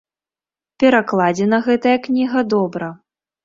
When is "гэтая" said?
1.67-1.95